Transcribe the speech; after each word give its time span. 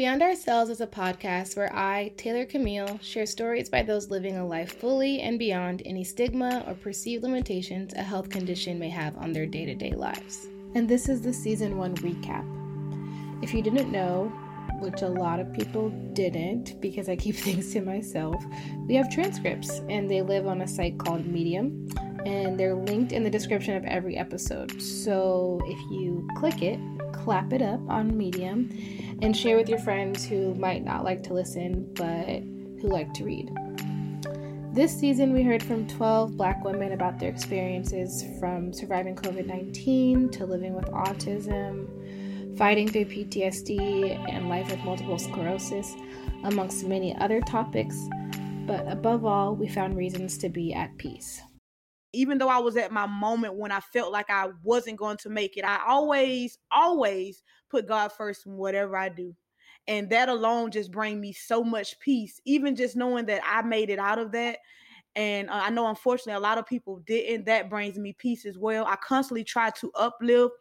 Beyond 0.00 0.22
Ourselves 0.22 0.70
is 0.70 0.80
a 0.80 0.86
podcast 0.86 1.58
where 1.58 1.70
I, 1.76 2.10
Taylor 2.16 2.46
Camille, 2.46 2.98
share 3.02 3.26
stories 3.26 3.68
by 3.68 3.82
those 3.82 4.08
living 4.08 4.38
a 4.38 4.46
life 4.46 4.80
fully 4.80 5.20
and 5.20 5.38
beyond 5.38 5.82
any 5.84 6.04
stigma 6.04 6.64
or 6.66 6.72
perceived 6.72 7.22
limitations 7.22 7.92
a 7.92 8.02
health 8.02 8.30
condition 8.30 8.78
may 8.78 8.88
have 8.88 9.14
on 9.18 9.34
their 9.34 9.44
day 9.44 9.66
to 9.66 9.74
day 9.74 9.90
lives. 9.90 10.46
And 10.74 10.88
this 10.88 11.10
is 11.10 11.20
the 11.20 11.34
season 11.34 11.76
one 11.76 11.94
recap. 11.96 12.46
If 13.42 13.52
you 13.52 13.60
didn't 13.60 13.92
know, 13.92 14.32
which 14.80 15.02
a 15.02 15.06
lot 15.06 15.38
of 15.38 15.52
people 15.52 15.90
didn't 16.14 16.80
because 16.80 17.10
I 17.10 17.16
keep 17.16 17.36
things 17.36 17.70
to 17.74 17.82
myself, 17.82 18.42
we 18.88 18.94
have 18.94 19.10
transcripts 19.10 19.82
and 19.90 20.10
they 20.10 20.22
live 20.22 20.46
on 20.46 20.62
a 20.62 20.66
site 20.66 20.98
called 20.98 21.26
Medium 21.26 21.86
and 22.24 22.58
they're 22.58 22.74
linked 22.74 23.12
in 23.12 23.22
the 23.22 23.30
description 23.30 23.76
of 23.76 23.84
every 23.84 24.16
episode. 24.16 24.80
So 24.80 25.60
if 25.66 25.78
you 25.90 26.26
click 26.36 26.62
it, 26.62 26.80
clap 27.12 27.52
it 27.52 27.62
up 27.62 27.80
on 27.88 28.16
Medium, 28.16 28.70
and 29.22 29.36
share 29.36 29.56
with 29.56 29.68
your 29.68 29.78
friends 29.78 30.24
who 30.24 30.54
might 30.54 30.84
not 30.84 31.04
like 31.04 31.22
to 31.24 31.34
listen 31.34 31.92
but 31.94 32.42
who 32.80 32.88
like 32.88 33.12
to 33.14 33.24
read. 33.24 33.50
This 34.72 34.96
season, 34.96 35.32
we 35.32 35.42
heard 35.42 35.62
from 35.62 35.88
12 35.88 36.36
Black 36.36 36.64
women 36.64 36.92
about 36.92 37.18
their 37.18 37.28
experiences 37.28 38.24
from 38.38 38.72
surviving 38.72 39.16
COVID 39.16 39.46
19 39.46 40.30
to 40.30 40.46
living 40.46 40.74
with 40.74 40.86
autism, 40.86 42.56
fighting 42.56 42.88
through 42.88 43.06
PTSD, 43.06 44.30
and 44.30 44.48
life 44.48 44.70
with 44.70 44.78
multiple 44.84 45.18
sclerosis, 45.18 45.92
amongst 46.44 46.86
many 46.86 47.16
other 47.16 47.40
topics. 47.40 48.08
But 48.66 48.86
above 48.86 49.24
all, 49.24 49.56
we 49.56 49.66
found 49.66 49.96
reasons 49.96 50.38
to 50.38 50.48
be 50.48 50.72
at 50.72 50.96
peace 50.98 51.42
even 52.12 52.38
though 52.38 52.48
I 52.48 52.58
was 52.58 52.76
at 52.76 52.92
my 52.92 53.06
moment 53.06 53.54
when 53.54 53.72
I 53.72 53.80
felt 53.80 54.12
like 54.12 54.30
I 54.30 54.48
wasn't 54.62 54.98
going 54.98 55.16
to 55.18 55.30
make 55.30 55.56
it, 55.56 55.64
I 55.64 55.80
always, 55.86 56.58
always 56.70 57.42
put 57.70 57.86
God 57.86 58.12
first 58.12 58.46
in 58.46 58.52
whatever 58.56 58.96
I 58.96 59.08
do. 59.08 59.34
And 59.86 60.10
that 60.10 60.28
alone 60.28 60.70
just 60.70 60.92
bring 60.92 61.20
me 61.20 61.32
so 61.32 61.64
much 61.64 61.98
peace, 62.00 62.40
even 62.44 62.76
just 62.76 62.96
knowing 62.96 63.26
that 63.26 63.42
I 63.44 63.62
made 63.62 63.90
it 63.90 63.98
out 63.98 64.18
of 64.18 64.32
that. 64.32 64.58
And 65.16 65.50
uh, 65.50 65.60
I 65.64 65.70
know, 65.70 65.88
unfortunately, 65.88 66.34
a 66.34 66.40
lot 66.40 66.58
of 66.58 66.66
people 66.66 67.02
didn't. 67.06 67.46
That 67.46 67.70
brings 67.70 67.98
me 67.98 68.12
peace 68.12 68.46
as 68.46 68.58
well. 68.58 68.84
I 68.86 68.96
constantly 68.96 69.42
try 69.42 69.70
to 69.70 69.90
uplift 69.96 70.54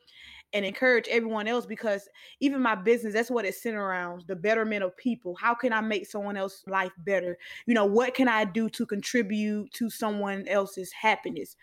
and 0.54 0.66
encourage 0.66 1.08
everyone 1.10 1.48
else 1.48 1.66
because 1.66 2.08
even 2.40 2.62
my 2.62 2.76
business 2.76 3.14
that's 3.14 3.30
what 3.30 3.46
it's 3.46 3.62
centered 3.62 3.82
around 3.82 4.24
the 4.28 4.36
betterment 4.36 4.84
of 4.84 4.96
people. 4.98 5.36
How 5.36 5.54
can 5.54 5.74
i 5.74 5.82
make 5.82 6.08
someone 6.08 6.38
else's 6.38 6.64
life 6.68 6.92
better? 7.00 7.38
You 7.66 7.74
know 7.74 7.86
what 7.86 8.14
can 8.14 8.28
i 8.28 8.46
do 8.46 8.70
to 8.70 8.86
contribute 8.86 9.72
to 9.74 9.90
someone 9.90 10.48
else's 10.48 10.92
happiness? 10.92 11.56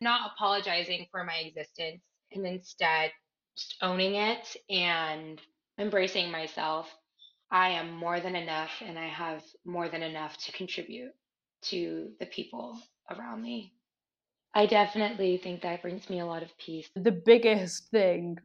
Not 0.00 0.32
apologizing 0.34 1.06
for 1.10 1.24
my 1.24 1.36
existence 1.36 2.02
and 2.32 2.46
instead 2.46 3.12
just 3.56 3.76
owning 3.82 4.14
it 4.16 4.56
and 4.70 5.40
embracing 5.78 6.30
myself. 6.30 6.88
I 7.50 7.68
am 7.70 7.92
more 7.92 8.18
than 8.18 8.34
enough 8.34 8.70
and 8.80 8.98
i 8.98 9.06
have 9.06 9.42
more 9.64 9.88
than 9.88 10.02
enough 10.02 10.36
to 10.38 10.52
contribute 10.52 11.12
to 11.62 12.10
the 12.18 12.26
people 12.26 12.78
around 13.10 13.42
me 13.42 13.72
I 14.54 14.66
definitely 14.66 15.38
think 15.38 15.62
that 15.62 15.80
brings 15.82 16.10
me 16.10 16.20
a 16.20 16.26
lot 16.26 16.42
of 16.42 16.56
peace. 16.58 16.88
The 16.94 17.12
biggest 17.12 17.90
thing 17.90 18.38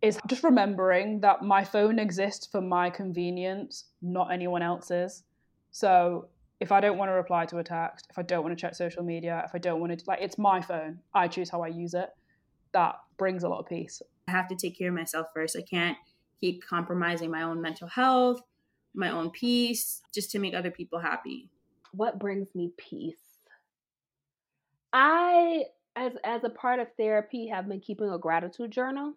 is 0.00 0.18
just 0.26 0.42
remembering 0.42 1.20
that 1.20 1.42
my 1.42 1.62
phone 1.62 2.00
exists 2.00 2.46
for 2.46 2.60
my 2.60 2.90
convenience, 2.90 3.84
not 4.02 4.32
anyone 4.32 4.62
else's. 4.62 5.22
So 5.70 6.28
if 6.60 6.72
I 6.72 6.80
don't 6.80 6.98
want 6.98 7.08
to 7.08 7.14
reply 7.14 7.46
to 7.46 7.58
a 7.58 7.64
text, 7.64 8.08
if 8.10 8.18
I 8.18 8.22
don't 8.22 8.42
want 8.42 8.56
to 8.56 8.60
check 8.60 8.74
social 8.74 9.04
media, 9.04 9.42
if 9.44 9.54
I 9.54 9.58
don't 9.58 9.80
want 9.80 9.96
to, 9.96 10.04
like, 10.08 10.20
it's 10.20 10.38
my 10.38 10.60
phone. 10.60 10.98
I 11.14 11.28
choose 11.28 11.48
how 11.48 11.62
I 11.62 11.68
use 11.68 11.94
it. 11.94 12.10
That 12.72 12.96
brings 13.16 13.44
a 13.44 13.48
lot 13.48 13.60
of 13.60 13.66
peace. 13.66 14.02
I 14.26 14.32
have 14.32 14.48
to 14.48 14.56
take 14.56 14.76
care 14.76 14.88
of 14.88 14.94
myself 14.94 15.28
first. 15.34 15.56
I 15.56 15.62
can't 15.62 15.96
keep 16.40 16.64
compromising 16.66 17.30
my 17.30 17.42
own 17.42 17.62
mental 17.62 17.86
health, 17.86 18.40
my 18.94 19.10
own 19.10 19.30
peace, 19.30 20.02
just 20.12 20.32
to 20.32 20.40
make 20.40 20.54
other 20.54 20.70
people 20.70 20.98
happy. 20.98 21.48
What 21.92 22.18
brings 22.18 22.54
me 22.56 22.72
peace? 22.76 23.31
I 24.92 25.64
as 25.96 26.12
as 26.24 26.44
a 26.44 26.50
part 26.50 26.80
of 26.80 26.88
therapy 26.98 27.48
have 27.48 27.68
been 27.68 27.80
keeping 27.80 28.10
a 28.10 28.18
gratitude 28.18 28.70
journal 28.70 29.14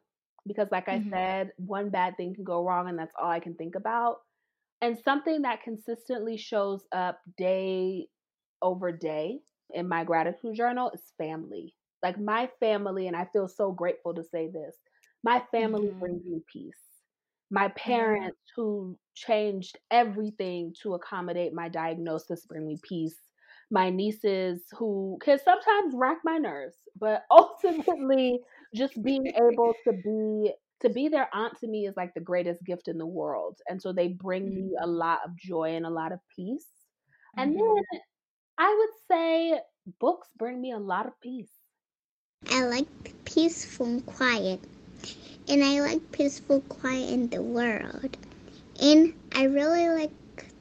because 0.48 0.68
like 0.72 0.88
I 0.88 1.00
mm-hmm. 1.00 1.10
said, 1.10 1.52
one 1.58 1.90
bad 1.90 2.18
thing 2.18 2.36
can 2.36 2.44
go 2.44 2.64
wrong 2.64 2.90
and 2.90 2.98
that's 2.98 3.16
all 3.22 3.30
I 3.30 3.40
can 3.40 3.56
think 3.56 3.76
about. 3.76 4.18
And 4.82 4.98
something 5.04 5.42
that 5.44 5.64
consistently 5.64 6.38
shows 6.38 6.86
up 6.92 7.20
day 7.38 8.08
over 8.62 8.92
day 8.92 9.40
in 9.74 9.88
my 9.88 10.04
gratitude 10.04 10.56
journal 10.56 10.92
is 10.94 11.02
family. 11.18 11.74
Like 12.04 12.20
my 12.20 12.50
family, 12.60 13.08
and 13.08 13.16
I 13.16 13.28
feel 13.34 13.48
so 13.48 13.72
grateful 13.72 14.14
to 14.14 14.24
say 14.24 14.48
this 14.48 14.76
my 15.24 15.42
family 15.52 15.88
mm-hmm. 15.88 16.00
brings 16.00 16.26
me 16.26 16.42
peace. 16.52 16.78
My 17.50 17.70
parents, 17.70 18.38
mm-hmm. 18.38 18.62
who 18.62 18.98
changed 19.16 19.78
everything 19.90 20.74
to 20.84 20.94
accommodate 20.94 21.54
my 21.54 21.70
diagnosis, 21.70 22.46
bring 22.46 22.68
me 22.68 22.78
peace 22.84 23.16
my 23.72 23.90
nieces 23.90 24.64
who 24.78 25.18
can 25.22 25.40
sometimes 25.44 25.94
rack 25.96 26.18
my 26.24 26.38
nerves, 26.38 26.76
but 27.00 27.24
ultimately 27.32 28.40
just 28.74 29.02
being 29.04 29.28
able 29.28 29.74
to 29.86 29.94
be 29.94 30.54
to 30.82 30.90
be 30.90 31.08
their 31.08 31.30
aunt 31.34 31.58
to 31.60 31.68
me 31.68 31.88
is 31.88 31.96
like 31.96 32.14
the 32.14 32.20
greatest 32.20 32.64
gift 32.66 32.90
in 32.90 32.98
the 32.98 33.06
world. 33.06 33.58
And 33.70 33.82
so 33.82 33.94
they 33.94 34.10
bring 34.10 34.54
me 34.54 34.76
a 34.80 34.86
mm-hmm. 34.86 34.92
lot 34.92 35.20
of 35.26 35.36
joy 35.38 35.76
and 35.76 35.86
a 35.86 35.90
lot 35.90 36.12
of 36.12 36.20
peace. 36.36 36.68
And 37.38 37.56
mm-hmm. 37.56 37.76
then 37.76 38.02
I 38.58 38.76
would 38.78 38.90
say 39.10 39.60
books 40.00 40.28
bring 40.38 40.62
me 40.62 40.74
a 40.74 40.78
lot 40.78 41.06
of 41.06 41.14
peace. 41.22 41.50
I 42.52 42.66
like 42.66 42.88
peaceful 43.24 43.86
and 43.86 44.06
quiet. 44.06 44.60
And 45.48 45.64
I 45.64 45.80
like 45.80 46.12
peaceful 46.12 46.60
quiet 46.62 47.10
in 47.10 47.30
the 47.30 47.42
world. 47.42 48.18
And 48.82 49.14
I 49.34 49.44
really 49.44 49.88
like 49.88 50.12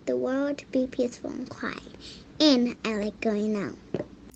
the 0.07 0.17
world 0.17 0.59
to 0.59 0.67
be 0.67 0.87
peaceful 0.87 1.31
and 1.31 1.49
quiet 1.49 1.83
I 2.45 2.77
like 2.85 3.21
going 3.23 3.57
out. 3.57 3.79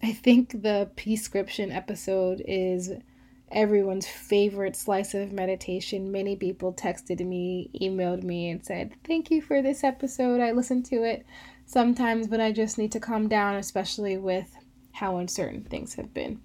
I 0.02 0.14
think 0.14 0.62
the 0.62 0.90
Prescription 0.96 1.70
episode 1.70 2.42
is 2.48 2.90
everyone's 3.52 4.08
favorite 4.08 4.76
slice 4.76 5.12
of 5.12 5.30
meditation. 5.30 6.10
Many 6.10 6.34
people 6.34 6.72
texted 6.72 7.20
me, 7.20 7.68
emailed 7.78 8.22
me, 8.22 8.48
and 8.48 8.64
said, 8.64 8.94
Thank 9.06 9.30
you 9.30 9.42
for 9.42 9.60
this 9.60 9.84
episode. 9.84 10.40
I 10.40 10.52
listen 10.52 10.82
to 10.84 11.04
it 11.04 11.26
sometimes, 11.66 12.28
but 12.28 12.40
I 12.40 12.50
just 12.50 12.78
need 12.78 12.92
to 12.92 13.00
calm 13.00 13.28
down, 13.28 13.56
especially 13.56 14.16
with 14.16 14.56
how 14.92 15.18
uncertain 15.18 15.64
things 15.64 15.96
have 15.96 16.14
been. 16.14 16.40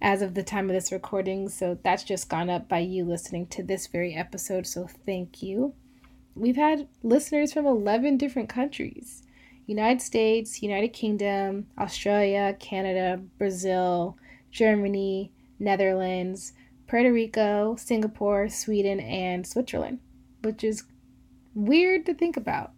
as 0.00 0.22
of 0.22 0.34
the 0.34 0.42
time 0.42 0.68
of 0.68 0.74
this 0.74 0.92
recording. 0.92 1.48
So 1.48 1.78
that's 1.82 2.04
just 2.04 2.28
gone 2.28 2.50
up 2.50 2.68
by 2.68 2.78
you 2.80 3.04
listening 3.04 3.46
to 3.48 3.62
this 3.62 3.86
very 3.86 4.14
episode. 4.14 4.66
So 4.66 4.88
thank 5.04 5.42
you. 5.42 5.74
We've 6.34 6.56
had 6.56 6.88
listeners 7.02 7.52
from 7.52 7.66
11 7.66 8.18
different 8.18 8.48
countries 8.48 9.22
United 9.66 10.00
States, 10.00 10.62
United 10.62 10.92
Kingdom, 10.92 11.66
Australia, 11.78 12.56
Canada, 12.60 13.20
Brazil, 13.38 14.16
Germany, 14.50 15.32
Netherlands, 15.58 16.52
Puerto 16.86 17.12
Rico, 17.12 17.74
Singapore, 17.76 18.48
Sweden, 18.48 19.00
and 19.00 19.46
Switzerland, 19.46 19.98
which 20.42 20.62
is 20.62 20.84
weird 21.54 22.06
to 22.06 22.14
think 22.14 22.36
about. 22.36 22.72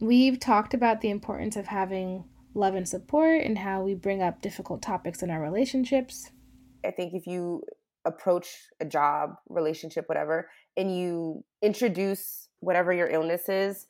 We've 0.00 0.38
talked 0.38 0.74
about 0.74 1.00
the 1.00 1.08
importance 1.08 1.56
of 1.56 1.68
having 1.68 2.24
love 2.56 2.74
and 2.74 2.88
support 2.88 3.42
and 3.42 3.58
how 3.58 3.82
we 3.82 3.94
bring 3.94 4.22
up 4.22 4.40
difficult 4.40 4.82
topics 4.82 5.22
in 5.22 5.30
our 5.30 5.40
relationships. 5.40 6.30
I 6.84 6.90
think 6.90 7.14
if 7.14 7.26
you 7.26 7.62
approach 8.04 8.48
a 8.80 8.84
job, 8.84 9.34
relationship, 9.48 10.08
whatever, 10.08 10.48
and 10.76 10.96
you 10.96 11.44
introduce 11.62 12.48
whatever 12.60 12.92
your 12.92 13.08
illness 13.08 13.48
is 13.48 13.86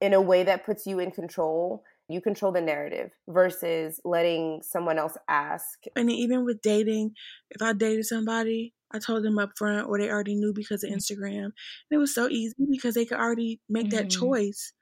in 0.00 0.12
a 0.12 0.20
way 0.20 0.42
that 0.42 0.66
puts 0.66 0.86
you 0.86 0.98
in 0.98 1.10
control, 1.10 1.82
you 2.08 2.20
control 2.20 2.52
the 2.52 2.60
narrative 2.60 3.10
versus 3.28 4.00
letting 4.04 4.60
someone 4.62 4.98
else 4.98 5.16
ask. 5.28 5.84
And 5.96 6.10
even 6.10 6.44
with 6.44 6.60
dating, 6.60 7.12
if 7.50 7.62
I 7.62 7.72
dated 7.72 8.04
somebody, 8.06 8.74
I 8.92 8.98
told 8.98 9.24
them 9.24 9.38
up 9.38 9.50
front 9.56 9.86
or 9.88 9.98
they 9.98 10.10
already 10.10 10.34
knew 10.34 10.52
because 10.52 10.82
of 10.82 10.90
mm. 10.90 10.96
Instagram. 10.96 11.44
And 11.44 11.52
it 11.92 11.98
was 11.98 12.14
so 12.14 12.28
easy 12.28 12.54
because 12.70 12.94
they 12.94 13.04
could 13.04 13.18
already 13.18 13.60
make 13.68 13.88
mm-hmm. 13.88 13.96
that 13.96 14.10
choice 14.10 14.72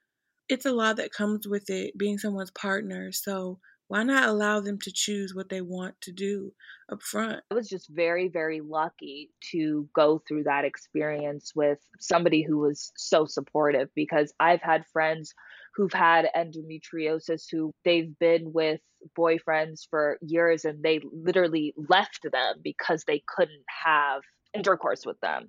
it's 0.48 0.66
a 0.66 0.72
lot 0.72 0.96
that 0.96 1.12
comes 1.12 1.46
with 1.46 1.70
it 1.70 1.96
being 1.96 2.18
someone's 2.18 2.50
partner. 2.50 3.12
So 3.12 3.58
why 3.88 4.02
not 4.02 4.28
allow 4.28 4.60
them 4.60 4.78
to 4.82 4.92
choose 4.92 5.34
what 5.34 5.48
they 5.48 5.62
want 5.62 5.94
to 6.02 6.12
do 6.12 6.52
up 6.92 7.02
front? 7.02 7.40
I 7.50 7.54
was 7.54 7.68
just 7.68 7.88
very, 7.90 8.28
very 8.28 8.60
lucky 8.60 9.30
to 9.52 9.88
go 9.94 10.22
through 10.28 10.44
that 10.44 10.64
experience 10.66 11.52
with 11.56 11.78
somebody 11.98 12.42
who 12.42 12.58
was 12.58 12.92
so 12.96 13.24
supportive 13.24 13.88
because 13.94 14.32
I've 14.38 14.62
had 14.62 14.84
friends 14.92 15.32
who've 15.74 15.92
had 15.92 16.28
endometriosis 16.36 17.44
who 17.50 17.72
they've 17.84 18.18
been 18.18 18.52
with 18.52 18.80
boyfriends 19.18 19.86
for 19.88 20.18
years 20.20 20.64
and 20.64 20.82
they 20.82 21.00
literally 21.12 21.72
left 21.88 22.26
them 22.30 22.56
because 22.62 23.04
they 23.04 23.22
couldn't 23.26 23.64
have 23.84 24.22
intercourse 24.54 25.06
with 25.06 25.20
them 25.20 25.48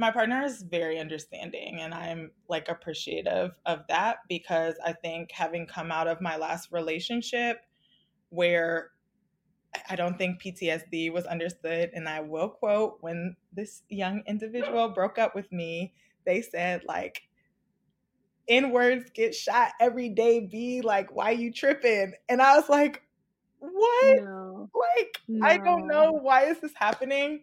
my 0.00 0.10
partner 0.10 0.42
is 0.42 0.62
very 0.62 0.98
understanding 0.98 1.80
and 1.82 1.92
I'm 1.92 2.30
like 2.48 2.70
appreciative 2.70 3.50
of 3.66 3.80
that 3.88 4.20
because 4.30 4.74
I 4.82 4.94
think 4.94 5.30
having 5.30 5.66
come 5.66 5.92
out 5.92 6.08
of 6.08 6.22
my 6.22 6.38
last 6.38 6.72
relationship 6.72 7.58
where 8.30 8.92
I 9.90 9.96
don't 9.96 10.16
think 10.16 10.42
PTSD 10.42 11.12
was 11.12 11.26
understood. 11.26 11.90
And 11.92 12.08
I 12.08 12.20
will 12.20 12.48
quote 12.48 12.96
when 13.02 13.36
this 13.52 13.82
young 13.90 14.22
individual 14.26 14.88
broke 14.88 15.18
up 15.18 15.34
with 15.34 15.52
me, 15.52 15.92
they 16.24 16.40
said, 16.40 16.82
like, 16.88 17.22
N 18.48 18.70
words 18.70 19.10
get 19.14 19.34
shot 19.34 19.72
every 19.80 20.08
day, 20.08 20.40
be 20.40 20.80
Like, 20.80 21.14
why 21.14 21.32
you 21.32 21.52
tripping? 21.52 22.14
And 22.28 22.40
I 22.40 22.56
was 22.56 22.70
like, 22.70 23.02
what? 23.58 24.22
No. 24.24 24.70
Like, 24.74 25.20
no. 25.28 25.46
I 25.46 25.58
don't 25.58 25.86
know. 25.86 26.12
Why 26.12 26.46
is 26.46 26.58
this 26.60 26.72
happening? 26.74 27.42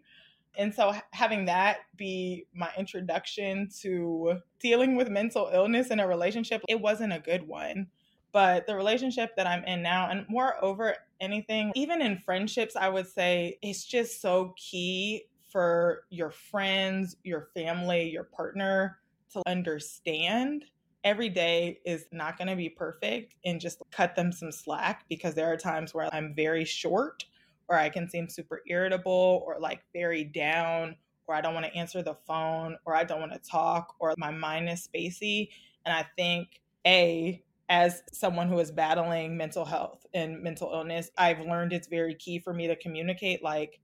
And 0.57 0.73
so 0.73 0.93
having 1.11 1.45
that 1.45 1.79
be 1.95 2.45
my 2.53 2.69
introduction 2.77 3.69
to 3.81 4.39
dealing 4.59 4.95
with 4.95 5.09
mental 5.09 5.49
illness 5.53 5.89
in 5.89 5.99
a 5.99 6.07
relationship, 6.07 6.63
it 6.67 6.81
wasn't 6.81 7.13
a 7.13 7.19
good 7.19 7.47
one. 7.47 7.87
But 8.31 8.67
the 8.67 8.75
relationship 8.75 9.35
that 9.37 9.47
I'm 9.47 9.63
in 9.63 9.81
now, 9.81 10.09
and 10.09 10.25
moreover, 10.29 10.95
anything, 11.21 11.71
even 11.75 12.01
in 12.01 12.17
friendships, 12.17 12.75
I 12.75 12.89
would 12.89 13.07
say 13.07 13.57
it's 13.61 13.85
just 13.85 14.21
so 14.21 14.53
key 14.57 15.25
for 15.49 16.03
your 16.09 16.31
friends, 16.31 17.15
your 17.23 17.49
family, 17.53 18.09
your 18.09 18.25
partner 18.25 18.97
to 19.33 19.41
understand 19.47 20.65
every 21.03 21.29
day 21.29 21.79
is 21.85 22.05
not 22.11 22.37
going 22.37 22.49
to 22.49 22.55
be 22.55 22.69
perfect 22.69 23.35
and 23.45 23.61
just 23.61 23.81
cut 23.91 24.15
them 24.15 24.31
some 24.31 24.51
slack 24.51 25.05
because 25.07 25.35
there 25.35 25.51
are 25.51 25.57
times 25.57 25.93
where 25.93 26.13
I'm 26.13 26.33
very 26.35 26.65
short 26.65 27.23
or 27.67 27.77
I 27.77 27.89
can 27.89 28.09
seem 28.09 28.29
super 28.29 28.61
irritable 28.67 29.43
or 29.45 29.57
like 29.59 29.81
very 29.93 30.23
down 30.23 30.95
or 31.27 31.35
I 31.35 31.41
don't 31.41 31.53
want 31.53 31.65
to 31.65 31.75
answer 31.75 32.01
the 32.01 32.15
phone 32.25 32.77
or 32.85 32.95
I 32.95 33.03
don't 33.03 33.19
want 33.19 33.33
to 33.33 33.39
talk 33.39 33.95
or 33.99 34.13
my 34.17 34.31
mind 34.31 34.69
is 34.69 34.87
spacey. 34.87 35.49
And 35.85 35.93
I 35.93 36.05
think, 36.15 36.61
A, 36.85 37.43
as 37.69 38.01
someone 38.13 38.47
who 38.47 38.59
is 38.59 38.71
battling 38.71 39.35
mental 39.35 39.65
health 39.65 40.05
and 40.13 40.41
mental 40.41 40.71
illness, 40.73 41.11
I've 41.17 41.41
learned 41.41 41.73
it's 41.73 41.87
very 41.87 42.15
key 42.15 42.39
for 42.39 42.53
me 42.53 42.67
to 42.67 42.75
communicate 42.77 43.43
like, 43.43 43.79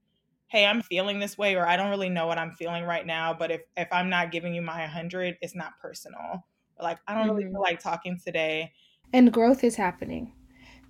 hey, 0.47 0.65
I'm 0.65 0.81
feeling 0.83 1.19
this 1.19 1.37
way, 1.37 1.55
or 1.55 1.67
I 1.67 1.75
don't 1.75 1.89
really 1.89 2.09
know 2.09 2.27
what 2.27 2.37
I'm 2.37 2.51
feeling 2.51 2.83
right 2.83 3.05
now. 3.05 3.33
But 3.33 3.51
if 3.51 3.61
if 3.75 3.87
I'm 3.91 4.09
not 4.09 4.31
giving 4.31 4.53
you 4.53 4.61
my 4.61 4.81
100, 4.81 5.37
it's 5.41 5.55
not 5.55 5.73
personal. 5.81 6.45
Like, 6.79 6.99
I 7.07 7.13
don't 7.13 7.23
mm-hmm. 7.23 7.35
really 7.35 7.51
feel 7.51 7.61
like 7.61 7.79
talking 7.79 8.19
today. 8.23 8.71
And 9.11 9.31
growth 9.31 9.63
is 9.63 9.75
happening. 9.75 10.33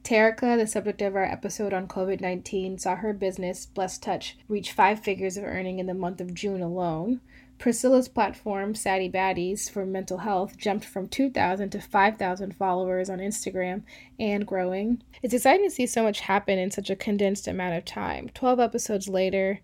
Terica, 0.03 0.57
the 0.57 0.67
subject 0.67 1.01
of 1.01 1.15
our 1.15 1.23
episode 1.23 1.71
on 1.71 1.87
COVID 1.87 2.19
19, 2.19 2.77
saw 2.77 2.97
her 2.97 3.13
business, 3.13 3.65
Blessed 3.65 4.03
Touch, 4.03 4.37
reach 4.49 4.73
five 4.73 4.99
figures 4.99 5.37
of 5.37 5.45
earning 5.45 5.79
in 5.79 5.85
the 5.85 5.93
month 5.93 6.19
of 6.19 6.33
June 6.33 6.61
alone. 6.61 7.21
Priscilla's 7.57 8.09
platform, 8.09 8.75
Saddy 8.75 9.09
Baddies, 9.09 9.71
for 9.71 9.85
mental 9.85 10.17
health 10.17 10.57
jumped 10.57 10.83
from 10.83 11.07
2,000 11.07 11.69
to 11.69 11.79
5,000 11.79 12.53
followers 12.53 13.09
on 13.09 13.19
Instagram 13.19 13.83
and 14.19 14.45
growing. 14.45 15.01
It's 15.21 15.33
exciting 15.33 15.69
to 15.69 15.73
see 15.73 15.85
so 15.87 16.03
much 16.03 16.19
happen 16.19 16.59
in 16.59 16.71
such 16.71 16.89
a 16.89 16.97
condensed 16.97 17.47
amount 17.47 17.77
of 17.77 17.85
time. 17.85 18.29
12 18.33 18.59
episodes 18.59 19.07
later, 19.07 19.61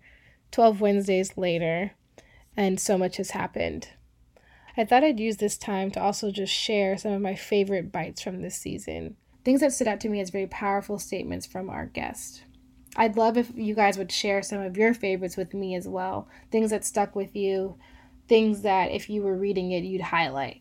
12 0.52 0.80
Wednesdays 0.80 1.36
later, 1.36 1.90
and 2.56 2.80
so 2.80 2.96
much 2.96 3.18
has 3.18 3.32
happened. 3.32 3.88
I 4.74 4.86
thought 4.86 5.04
I'd 5.04 5.20
use 5.20 5.36
this 5.36 5.58
time 5.58 5.90
to 5.90 6.00
also 6.00 6.30
just 6.30 6.54
share 6.54 6.96
some 6.96 7.12
of 7.12 7.20
my 7.20 7.34
favorite 7.34 7.92
bites 7.92 8.22
from 8.22 8.40
this 8.40 8.56
season. 8.56 9.16
Things 9.44 9.60
that 9.60 9.72
stood 9.72 9.88
out 9.88 10.00
to 10.00 10.08
me 10.08 10.20
as 10.20 10.30
very 10.30 10.46
powerful 10.46 10.98
statements 10.98 11.46
from 11.46 11.70
our 11.70 11.86
guest. 11.86 12.44
I'd 12.96 13.16
love 13.16 13.36
if 13.36 13.52
you 13.54 13.74
guys 13.74 13.96
would 13.96 14.12
share 14.12 14.42
some 14.42 14.60
of 14.60 14.76
your 14.76 14.92
favorites 14.92 15.36
with 15.36 15.54
me 15.54 15.74
as 15.74 15.88
well. 15.88 16.28
Things 16.50 16.70
that 16.70 16.84
stuck 16.84 17.14
with 17.14 17.34
you, 17.34 17.78
things 18.28 18.62
that 18.62 18.90
if 18.90 19.08
you 19.08 19.22
were 19.22 19.36
reading 19.36 19.72
it, 19.72 19.84
you'd 19.84 20.02
highlight. 20.02 20.60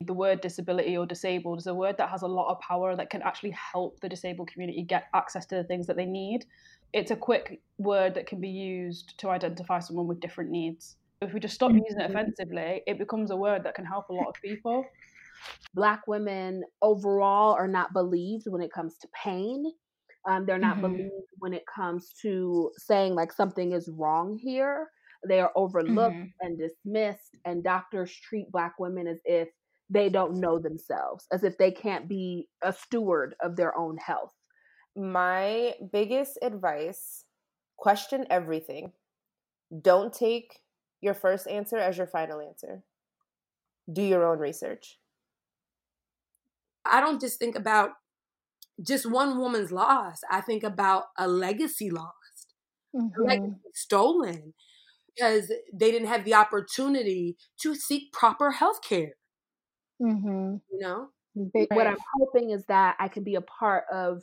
The 0.00 0.12
word 0.12 0.40
disability 0.40 0.96
or 0.96 1.06
disabled 1.06 1.58
is 1.58 1.66
a 1.66 1.74
word 1.74 1.96
that 1.98 2.10
has 2.10 2.22
a 2.22 2.28
lot 2.28 2.50
of 2.50 2.60
power 2.60 2.94
that 2.94 3.10
can 3.10 3.22
actually 3.22 3.52
help 3.52 4.00
the 4.00 4.08
disabled 4.08 4.48
community 4.48 4.82
get 4.82 5.08
access 5.14 5.46
to 5.46 5.56
the 5.56 5.64
things 5.64 5.86
that 5.86 5.96
they 5.96 6.06
need. 6.06 6.44
It's 6.92 7.10
a 7.10 7.16
quick 7.16 7.60
word 7.78 8.14
that 8.14 8.26
can 8.26 8.40
be 8.40 8.48
used 8.48 9.18
to 9.18 9.30
identify 9.30 9.78
someone 9.78 10.06
with 10.06 10.20
different 10.20 10.50
needs. 10.50 10.96
If 11.22 11.32
we 11.32 11.40
just 11.40 11.54
stop 11.54 11.72
using 11.72 12.00
it 12.00 12.08
mm-hmm. 12.08 12.16
offensively, 12.16 12.82
it 12.86 12.98
becomes 12.98 13.30
a 13.30 13.36
word 13.36 13.64
that 13.64 13.74
can 13.74 13.84
help 13.84 14.08
a 14.08 14.12
lot 14.12 14.28
of 14.28 14.34
people. 14.42 14.84
Black 15.74 16.02
women 16.06 16.62
overall 16.80 17.54
are 17.54 17.68
not 17.68 17.92
believed 17.92 18.44
when 18.46 18.62
it 18.62 18.72
comes 18.72 18.96
to 18.98 19.08
pain 19.24 19.64
um, 20.28 20.46
they're 20.46 20.58
not 20.58 20.78
mm-hmm. 20.78 20.92
believed 20.92 21.30
when 21.38 21.52
it 21.52 21.64
comes 21.72 22.12
to 22.22 22.70
saying 22.76 23.14
like 23.14 23.32
something 23.32 23.72
is 23.72 23.90
wrong 23.92 24.38
here. 24.40 24.88
They 25.28 25.40
are 25.40 25.52
overlooked 25.56 26.16
mm-hmm. 26.16 26.46
and 26.46 26.58
dismissed, 26.58 27.36
and 27.44 27.62
doctors 27.62 28.12
treat 28.12 28.50
Black 28.50 28.74
women 28.78 29.06
as 29.06 29.20
if 29.24 29.48
they 29.88 30.08
don't 30.08 30.40
know 30.40 30.58
themselves, 30.58 31.26
as 31.32 31.44
if 31.44 31.58
they 31.58 31.70
can't 31.70 32.08
be 32.08 32.48
a 32.62 32.72
steward 32.72 33.34
of 33.42 33.56
their 33.56 33.76
own 33.76 33.96
health. 33.98 34.32
My 34.96 35.74
biggest 35.92 36.38
advice 36.42 37.24
question 37.76 38.26
everything. 38.30 38.92
Don't 39.80 40.12
take 40.12 40.60
your 41.00 41.14
first 41.14 41.48
answer 41.48 41.78
as 41.78 41.98
your 41.98 42.06
final 42.06 42.40
answer. 42.40 42.82
Do 43.92 44.02
your 44.02 44.24
own 44.26 44.38
research. 44.38 44.98
I 46.84 47.00
don't 47.00 47.20
just 47.20 47.38
think 47.38 47.56
about 47.56 47.90
just 48.84 49.10
one 49.10 49.38
woman's 49.38 49.72
loss. 49.72 50.20
I 50.30 50.40
think 50.40 50.62
about 50.62 51.04
a 51.18 51.28
legacy 51.28 51.90
lost, 51.90 52.54
mm-hmm. 52.94 53.20
a 53.20 53.24
legacy 53.24 53.60
stolen 53.74 54.54
because 55.14 55.52
they 55.72 55.90
didn't 55.90 56.08
have 56.08 56.24
the 56.24 56.34
opportunity 56.34 57.36
to 57.60 57.74
seek 57.74 58.12
proper 58.12 58.50
health 58.50 58.80
care. 58.86 59.14
Mm-hmm. 60.02 60.56
You 60.70 60.78
know? 60.78 61.08
What 61.34 61.86
I'm 61.86 61.96
hoping 62.18 62.50
is 62.50 62.64
that 62.66 62.96
I 62.98 63.08
can 63.08 63.24
be 63.24 63.36
a 63.36 63.40
part 63.40 63.84
of 63.92 64.22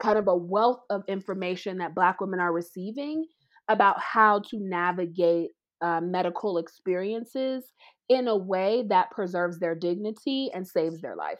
kind 0.00 0.18
of 0.18 0.26
a 0.26 0.36
wealth 0.36 0.80
of 0.90 1.02
information 1.06 1.78
that 1.78 1.94
Black 1.94 2.20
women 2.20 2.40
are 2.40 2.52
receiving 2.52 3.26
about 3.68 4.00
how 4.00 4.40
to 4.40 4.58
navigate 4.58 5.50
uh, 5.80 6.00
medical 6.00 6.58
experiences 6.58 7.64
in 8.08 8.26
a 8.26 8.36
way 8.36 8.84
that 8.88 9.10
preserves 9.10 9.58
their 9.58 9.74
dignity 9.74 10.50
and 10.54 10.66
saves 10.66 11.00
their 11.00 11.14
life 11.14 11.38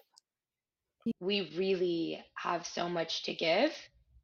we 1.21 1.53
really 1.57 2.25
have 2.35 2.67
so 2.67 2.89
much 2.89 3.25
to 3.25 3.35
give. 3.35 3.73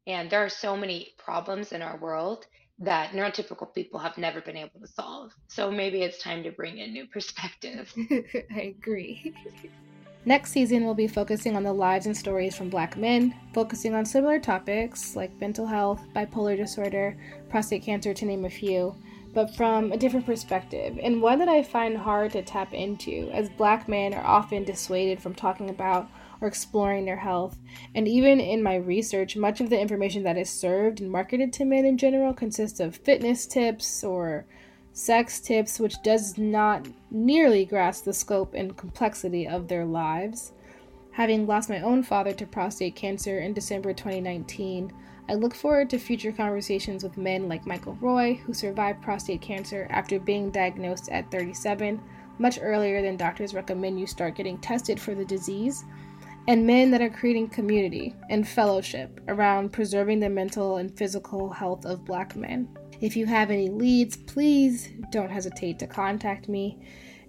And 0.06 0.28
there 0.30 0.44
are 0.44 0.48
so 0.48 0.76
many 0.76 1.14
problems 1.16 1.72
in 1.72 1.82
our 1.82 1.96
world 1.98 2.46
that 2.80 3.12
neurotypical 3.12 3.72
people 3.72 4.00
have 4.00 4.18
never 4.18 4.40
been 4.40 4.56
able 4.56 4.80
to 4.80 4.86
solve. 4.86 5.32
So 5.48 5.70
maybe 5.70 6.02
it's 6.02 6.22
time 6.22 6.42
to 6.42 6.50
bring 6.50 6.78
in 6.78 6.92
new 6.92 7.06
perspective. 7.06 7.92
I 8.54 8.74
agree. 8.76 9.34
Next 10.24 10.52
season, 10.52 10.84
we'll 10.84 10.94
be 10.94 11.08
focusing 11.08 11.56
on 11.56 11.64
the 11.64 11.72
lives 11.72 12.06
and 12.06 12.16
stories 12.16 12.56
from 12.56 12.70
Black 12.70 12.96
men, 12.96 13.34
focusing 13.52 13.94
on 13.94 14.04
similar 14.04 14.38
topics 14.38 15.16
like 15.16 15.40
mental 15.40 15.66
health, 15.66 16.00
bipolar 16.14 16.56
disorder, 16.56 17.16
prostate 17.50 17.82
cancer, 17.82 18.14
to 18.14 18.24
name 18.24 18.44
a 18.44 18.50
few, 18.50 18.94
but 19.34 19.54
from 19.56 19.90
a 19.90 19.96
different 19.96 20.26
perspective, 20.26 20.98
and 21.02 21.22
one 21.22 21.38
that 21.40 21.48
I 21.48 21.62
find 21.62 21.96
hard 21.96 22.32
to 22.32 22.42
tap 22.42 22.72
into, 22.72 23.30
as 23.32 23.48
Black 23.50 23.88
men 23.88 24.14
are 24.14 24.24
often 24.24 24.62
dissuaded 24.62 25.20
from 25.20 25.34
talking 25.34 25.70
about 25.70 26.08
or 26.42 26.48
exploring 26.48 27.04
their 27.04 27.16
health. 27.16 27.56
And 27.94 28.08
even 28.08 28.40
in 28.40 28.62
my 28.62 28.74
research, 28.74 29.36
much 29.36 29.60
of 29.60 29.70
the 29.70 29.80
information 29.80 30.24
that 30.24 30.36
is 30.36 30.50
served 30.50 31.00
and 31.00 31.10
marketed 31.10 31.52
to 31.54 31.64
men 31.64 31.84
in 31.84 31.96
general 31.96 32.34
consists 32.34 32.80
of 32.80 32.96
fitness 32.96 33.46
tips 33.46 34.02
or 34.02 34.44
sex 34.92 35.40
tips, 35.40 35.78
which 35.78 36.02
does 36.02 36.36
not 36.36 36.86
nearly 37.10 37.64
grasp 37.64 38.04
the 38.04 38.12
scope 38.12 38.52
and 38.54 38.76
complexity 38.76 39.46
of 39.46 39.68
their 39.68 39.84
lives. 39.84 40.52
Having 41.12 41.46
lost 41.46 41.68
my 41.68 41.80
own 41.80 42.02
father 42.02 42.32
to 42.32 42.46
prostate 42.46 42.96
cancer 42.96 43.38
in 43.38 43.52
December 43.52 43.92
2019, 43.92 44.92
I 45.28 45.34
look 45.34 45.54
forward 45.54 45.88
to 45.90 45.98
future 45.98 46.32
conversations 46.32 47.04
with 47.04 47.16
men 47.16 47.48
like 47.48 47.66
Michael 47.66 47.96
Roy, 48.00 48.34
who 48.34 48.52
survived 48.52 49.02
prostate 49.02 49.40
cancer 49.40 49.86
after 49.90 50.18
being 50.18 50.50
diagnosed 50.50 51.08
at 51.10 51.30
37, 51.30 52.00
much 52.38 52.58
earlier 52.60 53.02
than 53.02 53.16
doctors 53.16 53.54
recommend 53.54 54.00
you 54.00 54.06
start 54.06 54.34
getting 54.34 54.58
tested 54.58 55.00
for 55.00 55.14
the 55.14 55.24
disease, 55.24 55.84
and 56.48 56.66
men 56.66 56.90
that 56.90 57.02
are 57.02 57.10
creating 57.10 57.48
community 57.48 58.14
and 58.28 58.46
fellowship 58.46 59.20
around 59.28 59.72
preserving 59.72 60.20
the 60.20 60.28
mental 60.28 60.76
and 60.76 60.96
physical 60.96 61.50
health 61.50 61.84
of 61.84 62.04
black 62.04 62.34
men. 62.34 62.68
If 63.00 63.16
you 63.16 63.26
have 63.26 63.50
any 63.50 63.68
leads, 63.68 64.16
please 64.16 64.88
don't 65.10 65.30
hesitate 65.30 65.78
to 65.80 65.86
contact 65.86 66.48
me. 66.48 66.78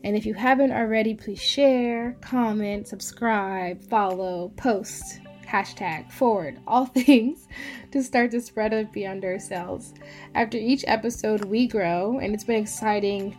And 0.03 0.15
if 0.17 0.25
you 0.25 0.33
haven't 0.33 0.71
already, 0.71 1.13
please 1.13 1.41
share, 1.41 2.17
comment, 2.21 2.87
subscribe, 2.87 3.83
follow, 3.83 4.51
post, 4.57 5.19
hashtag, 5.47 6.11
forward, 6.11 6.59
all 6.67 6.85
things 6.87 7.47
to 7.91 8.03
start 8.03 8.31
the 8.31 8.41
spread 8.41 8.73
of 8.73 8.91
Beyond 8.91 9.23
Ourselves. 9.23 9.93
After 10.35 10.57
each 10.57 10.83
episode, 10.87 11.45
we 11.45 11.67
grow, 11.67 12.19
and 12.19 12.33
it's 12.33 12.43
been 12.43 12.61
exciting 12.61 13.37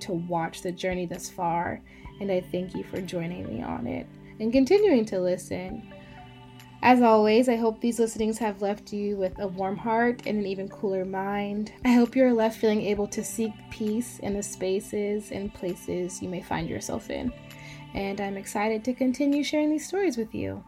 to 0.00 0.12
watch 0.12 0.62
the 0.62 0.72
journey 0.72 1.06
thus 1.06 1.28
far. 1.28 1.82
And 2.20 2.30
I 2.30 2.40
thank 2.40 2.74
you 2.74 2.84
for 2.84 3.00
joining 3.00 3.46
me 3.46 3.62
on 3.62 3.86
it 3.86 4.06
and 4.40 4.52
continuing 4.52 5.04
to 5.06 5.20
listen. 5.20 5.92
As 6.82 7.02
always, 7.02 7.48
I 7.48 7.56
hope 7.56 7.80
these 7.80 7.98
listenings 7.98 8.38
have 8.38 8.62
left 8.62 8.92
you 8.92 9.16
with 9.16 9.38
a 9.40 9.48
warm 9.48 9.76
heart 9.76 10.22
and 10.26 10.38
an 10.38 10.46
even 10.46 10.68
cooler 10.68 11.04
mind. 11.04 11.72
I 11.84 11.92
hope 11.92 12.14
you're 12.14 12.32
left 12.32 12.58
feeling 12.58 12.82
able 12.82 13.08
to 13.08 13.24
seek 13.24 13.52
peace 13.70 14.18
in 14.20 14.34
the 14.34 14.42
spaces 14.42 15.32
and 15.32 15.52
places 15.52 16.22
you 16.22 16.28
may 16.28 16.42
find 16.42 16.68
yourself 16.68 17.10
in. 17.10 17.32
And 17.94 18.20
I'm 18.20 18.36
excited 18.36 18.84
to 18.84 18.92
continue 18.92 19.42
sharing 19.42 19.70
these 19.70 19.88
stories 19.88 20.16
with 20.16 20.34
you. 20.34 20.62